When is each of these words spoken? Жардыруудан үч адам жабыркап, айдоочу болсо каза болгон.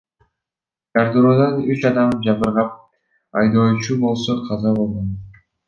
Жардыруудан 0.97 1.59
үч 1.75 1.85
адам 1.91 2.09
жабыркап, 2.25 2.73
айдоочу 3.43 4.01
болсо 4.07 4.41
каза 4.51 4.77
болгон. 4.83 5.17